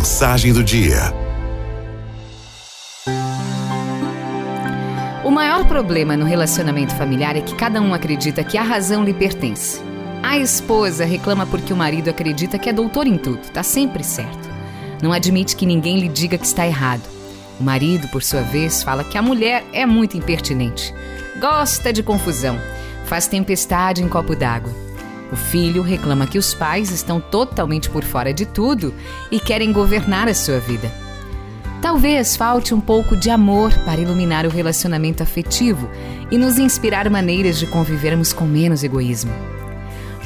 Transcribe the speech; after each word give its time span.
Mensagem 0.00 0.54
do 0.54 0.64
dia. 0.64 1.12
O 5.22 5.30
maior 5.30 5.68
problema 5.68 6.16
no 6.16 6.24
relacionamento 6.24 6.94
familiar 6.94 7.36
é 7.36 7.42
que 7.42 7.54
cada 7.54 7.82
um 7.82 7.92
acredita 7.92 8.42
que 8.42 8.56
a 8.56 8.62
razão 8.62 9.04
lhe 9.04 9.12
pertence. 9.12 9.78
A 10.22 10.38
esposa 10.38 11.04
reclama 11.04 11.44
porque 11.44 11.70
o 11.70 11.76
marido 11.76 12.08
acredita 12.08 12.58
que 12.58 12.70
é 12.70 12.72
doutor 12.72 13.06
em 13.06 13.18
tudo, 13.18 13.46
tá 13.52 13.62
sempre 13.62 14.02
certo. 14.02 14.48
Não 15.02 15.12
admite 15.12 15.54
que 15.54 15.66
ninguém 15.66 16.00
lhe 16.00 16.08
diga 16.08 16.38
que 16.38 16.46
está 16.46 16.66
errado. 16.66 17.06
O 17.60 17.62
marido, 17.62 18.08
por 18.08 18.22
sua 18.22 18.40
vez, 18.40 18.82
fala 18.82 19.04
que 19.04 19.18
a 19.18 19.22
mulher 19.22 19.66
é 19.70 19.84
muito 19.84 20.16
impertinente. 20.16 20.94
Gosta 21.38 21.92
de 21.92 22.02
confusão, 22.02 22.58
faz 23.04 23.26
tempestade 23.26 24.02
em 24.02 24.08
copo 24.08 24.34
d'água. 24.34 24.89
O 25.32 25.36
filho 25.36 25.82
reclama 25.82 26.26
que 26.26 26.38
os 26.38 26.52
pais 26.54 26.90
estão 26.90 27.20
totalmente 27.20 27.88
por 27.88 28.02
fora 28.02 28.34
de 28.34 28.44
tudo 28.44 28.92
e 29.30 29.38
querem 29.38 29.72
governar 29.72 30.28
a 30.28 30.34
sua 30.34 30.58
vida. 30.58 30.90
Talvez 31.80 32.36
falte 32.36 32.74
um 32.74 32.80
pouco 32.80 33.16
de 33.16 33.30
amor 33.30 33.72
para 33.84 34.00
iluminar 34.00 34.44
o 34.44 34.50
relacionamento 34.50 35.22
afetivo 35.22 35.88
e 36.30 36.36
nos 36.36 36.58
inspirar 36.58 37.08
maneiras 37.08 37.58
de 37.58 37.66
convivermos 37.66 38.32
com 38.32 38.44
menos 38.44 38.84
egoísmo. 38.84 39.32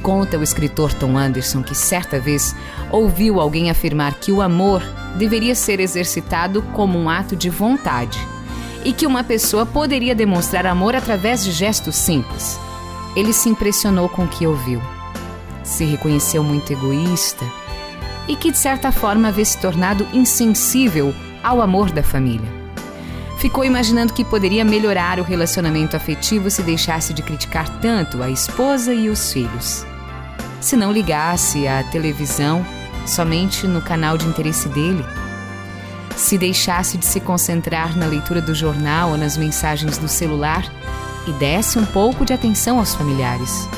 Conta 0.00 0.38
o 0.38 0.42
escritor 0.42 0.94
Tom 0.94 1.18
Anderson 1.18 1.62
que 1.62 1.74
certa 1.74 2.20
vez 2.20 2.54
ouviu 2.90 3.40
alguém 3.40 3.68
afirmar 3.68 4.14
que 4.14 4.32
o 4.32 4.40
amor 4.40 4.82
deveria 5.18 5.54
ser 5.54 5.80
exercitado 5.80 6.62
como 6.72 6.98
um 6.98 7.10
ato 7.10 7.34
de 7.34 7.50
vontade 7.50 8.18
e 8.84 8.92
que 8.92 9.06
uma 9.06 9.24
pessoa 9.24 9.66
poderia 9.66 10.14
demonstrar 10.14 10.66
amor 10.66 10.94
através 10.94 11.44
de 11.44 11.50
gestos 11.50 11.96
simples. 11.96 12.58
Ele 13.16 13.32
se 13.32 13.48
impressionou 13.48 14.08
com 14.08 14.24
o 14.24 14.28
que 14.28 14.46
ouviu. 14.46 14.80
Se 15.70 15.84
reconheceu 15.84 16.42
muito 16.42 16.72
egoísta 16.72 17.44
e 18.26 18.34
que, 18.34 18.50
de 18.50 18.58
certa 18.58 18.90
forma, 18.90 19.28
havia 19.28 19.44
se 19.44 19.56
tornado 19.56 20.04
insensível 20.12 21.14
ao 21.44 21.62
amor 21.62 21.92
da 21.92 22.02
família. 22.02 22.48
Ficou 23.38 23.64
imaginando 23.64 24.12
que 24.12 24.24
poderia 24.24 24.64
melhorar 24.64 25.20
o 25.20 25.22
relacionamento 25.22 25.96
afetivo 25.96 26.50
se 26.50 26.62
deixasse 26.62 27.14
de 27.14 27.22
criticar 27.22 27.68
tanto 27.80 28.20
a 28.20 28.28
esposa 28.28 28.92
e 28.92 29.08
os 29.08 29.32
filhos. 29.32 29.86
Se 30.60 30.76
não 30.76 30.92
ligasse 30.92 31.68
a 31.68 31.84
televisão 31.84 32.66
somente 33.06 33.68
no 33.68 33.80
canal 33.80 34.18
de 34.18 34.26
interesse 34.26 34.68
dele, 34.68 35.04
se 36.16 36.36
deixasse 36.36 36.98
de 36.98 37.06
se 37.06 37.20
concentrar 37.20 37.96
na 37.96 38.06
leitura 38.06 38.42
do 38.42 38.54
jornal 38.54 39.12
ou 39.12 39.16
nas 39.16 39.36
mensagens 39.36 39.96
do 39.96 40.08
celular 40.08 40.64
e 41.28 41.32
desse 41.34 41.78
um 41.78 41.86
pouco 41.86 42.24
de 42.24 42.32
atenção 42.32 42.80
aos 42.80 42.92
familiares. 42.92 43.68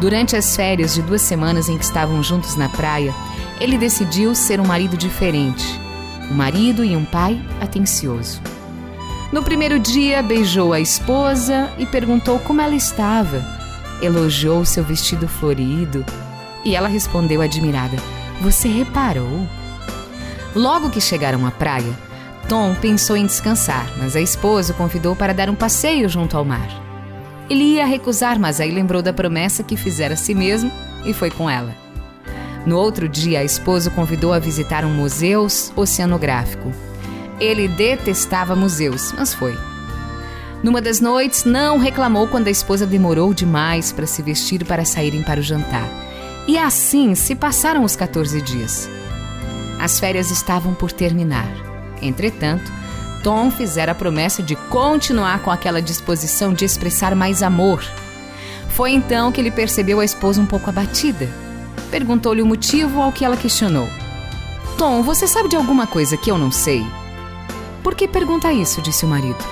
Durante 0.00 0.34
as 0.34 0.56
férias 0.56 0.94
de 0.94 1.02
duas 1.02 1.20
semanas 1.20 1.68
em 1.68 1.76
que 1.76 1.84
estavam 1.84 2.22
juntos 2.22 2.56
na 2.56 2.70
praia, 2.70 3.14
ele 3.60 3.76
decidiu 3.76 4.34
ser 4.34 4.58
um 4.58 4.64
marido 4.64 4.96
diferente, 4.96 5.78
um 6.30 6.34
marido 6.34 6.82
e 6.82 6.96
um 6.96 7.04
pai 7.04 7.38
atencioso. 7.60 8.40
No 9.30 9.42
primeiro 9.42 9.78
dia, 9.78 10.22
beijou 10.22 10.72
a 10.72 10.80
esposa 10.80 11.70
e 11.76 11.84
perguntou 11.84 12.38
como 12.38 12.62
ela 12.62 12.74
estava. 12.74 13.44
Elogiou 14.00 14.64
seu 14.64 14.82
vestido 14.82 15.28
florido 15.28 16.02
e 16.64 16.74
ela 16.74 16.88
respondeu 16.88 17.42
admirada: 17.42 17.98
Você 18.40 18.68
reparou? 18.68 19.46
Logo 20.56 20.88
que 20.88 21.00
chegaram 21.00 21.46
à 21.46 21.50
praia, 21.50 21.92
Tom 22.48 22.74
pensou 22.74 23.18
em 23.18 23.26
descansar, 23.26 23.86
mas 23.98 24.16
a 24.16 24.20
esposa 24.20 24.72
o 24.72 24.76
convidou 24.76 25.14
para 25.14 25.34
dar 25.34 25.50
um 25.50 25.54
passeio 25.54 26.08
junto 26.08 26.38
ao 26.38 26.44
mar. 26.44 26.89
Ele 27.50 27.64
ia 27.64 27.84
recusar, 27.84 28.38
mas 28.38 28.60
aí 28.60 28.70
lembrou 28.70 29.02
da 29.02 29.12
promessa 29.12 29.64
que 29.64 29.76
fizera 29.76 30.14
a 30.14 30.16
si 30.16 30.36
mesmo 30.36 30.70
e 31.04 31.12
foi 31.12 31.30
com 31.32 31.50
ela. 31.50 31.74
No 32.64 32.78
outro 32.78 33.08
dia, 33.08 33.40
a 33.40 33.44
esposa 33.44 33.90
o 33.90 33.92
convidou 33.92 34.32
a 34.32 34.38
visitar 34.38 34.84
um 34.84 34.94
museu 34.94 35.48
oceanográfico. 35.74 36.70
Ele 37.40 37.66
detestava 37.66 38.54
museus, 38.54 39.12
mas 39.18 39.34
foi. 39.34 39.58
Numa 40.62 40.80
das 40.80 41.00
noites, 41.00 41.44
não 41.44 41.78
reclamou 41.78 42.28
quando 42.28 42.46
a 42.46 42.50
esposa 42.50 42.86
demorou 42.86 43.34
demais 43.34 43.90
para 43.90 44.06
se 44.06 44.22
vestir 44.22 44.64
para 44.64 44.84
saírem 44.84 45.22
para 45.22 45.40
o 45.40 45.42
jantar. 45.42 45.88
E 46.46 46.56
assim 46.56 47.14
se 47.14 47.34
passaram 47.34 47.82
os 47.82 47.96
14 47.96 48.40
dias. 48.42 48.88
As 49.80 49.98
férias 49.98 50.30
estavam 50.30 50.74
por 50.74 50.92
terminar. 50.92 51.48
Entretanto, 52.02 52.70
Tom 53.22 53.50
fizera 53.50 53.92
a 53.92 53.94
promessa 53.94 54.42
de 54.42 54.56
continuar 54.56 55.40
com 55.40 55.50
aquela 55.50 55.82
disposição 55.82 56.52
de 56.52 56.64
expressar 56.64 57.14
mais 57.14 57.42
amor. 57.42 57.82
Foi 58.70 58.92
então 58.92 59.30
que 59.30 59.40
ele 59.40 59.50
percebeu 59.50 60.00
a 60.00 60.04
esposa 60.04 60.40
um 60.40 60.46
pouco 60.46 60.70
abatida. 60.70 61.28
Perguntou-lhe 61.90 62.40
o 62.40 62.46
motivo 62.46 63.00
ao 63.00 63.12
que 63.12 63.24
ela 63.24 63.36
questionou. 63.36 63.88
Tom, 64.78 65.02
você 65.02 65.26
sabe 65.26 65.48
de 65.48 65.56
alguma 65.56 65.86
coisa 65.86 66.16
que 66.16 66.30
eu 66.30 66.38
não 66.38 66.50
sei? 66.50 66.84
Por 67.82 67.94
que 67.94 68.08
pergunta 68.08 68.52
isso? 68.52 68.80
disse 68.80 69.04
o 69.04 69.08
marido. 69.08 69.44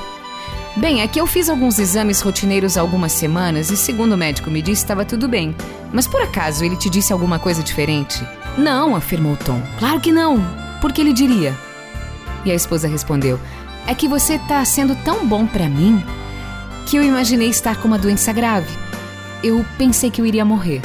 Bem, 0.76 1.02
é 1.02 1.08
que 1.08 1.20
eu 1.20 1.26
fiz 1.26 1.50
alguns 1.50 1.78
exames 1.78 2.20
rotineiros 2.20 2.76
há 2.76 2.80
algumas 2.80 3.12
semanas 3.12 3.70
e, 3.70 3.76
segundo 3.76 4.12
o 4.12 4.16
médico 4.16 4.50
me 4.50 4.62
disse, 4.62 4.84
estava 4.84 5.04
tudo 5.04 5.28
bem. 5.28 5.54
Mas 5.92 6.06
por 6.06 6.22
acaso 6.22 6.64
ele 6.64 6.76
te 6.76 6.88
disse 6.88 7.12
alguma 7.12 7.38
coisa 7.38 7.62
diferente? 7.62 8.24
Não, 8.56 8.94
afirmou 8.94 9.36
Tom. 9.36 9.60
Claro 9.78 10.00
que 10.00 10.12
não. 10.12 10.38
Por 10.80 10.92
que 10.92 11.00
ele 11.00 11.12
diria? 11.12 11.56
E 12.44 12.52
a 12.52 12.54
esposa 12.54 12.86
respondeu: 12.86 13.40
É 13.88 13.94
que 13.94 14.06
você 14.06 14.34
está 14.34 14.62
sendo 14.66 14.94
tão 14.96 15.26
bom 15.26 15.46
para 15.46 15.66
mim 15.66 16.04
que 16.86 16.98
eu 16.98 17.02
imaginei 17.02 17.48
estar 17.48 17.80
com 17.80 17.88
uma 17.88 17.98
doença 17.98 18.30
grave. 18.34 18.68
Eu 19.42 19.64
pensei 19.78 20.10
que 20.10 20.20
eu 20.20 20.26
iria 20.26 20.44
morrer. 20.44 20.82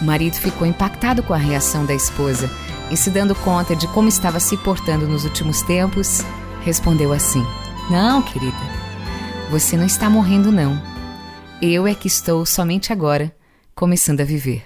O 0.00 0.04
marido 0.04 0.34
ficou 0.34 0.66
impactado 0.66 1.22
com 1.22 1.32
a 1.32 1.36
reação 1.36 1.86
da 1.86 1.94
esposa 1.94 2.50
e, 2.90 2.96
se 2.96 3.10
dando 3.10 3.32
conta 3.36 3.76
de 3.76 3.86
como 3.86 4.08
estava 4.08 4.40
se 4.40 4.56
portando 4.56 5.06
nos 5.06 5.24
últimos 5.24 5.62
tempos, 5.62 6.22
respondeu 6.64 7.12
assim: 7.12 7.46
Não, 7.88 8.20
querida, 8.22 8.56
você 9.48 9.76
não 9.76 9.86
está 9.86 10.10
morrendo, 10.10 10.50
não. 10.50 10.82
Eu 11.62 11.86
é 11.86 11.94
que 11.94 12.08
estou 12.08 12.44
somente 12.44 12.92
agora 12.92 13.32
começando 13.72 14.20
a 14.20 14.24
viver. 14.24 14.64